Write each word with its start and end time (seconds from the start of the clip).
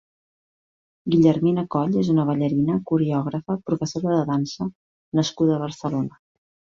Guillermina 1.15 1.63
Coll 1.75 1.99
és 2.03 2.07
una 2.13 2.23
ballarina, 2.29 2.77
coreògrafa, 2.91 3.57
professora 3.71 4.13
de 4.15 4.23
dansa 4.31 4.67
nascuda 5.21 5.55
a 5.57 5.61
Barcelona. 5.65 6.19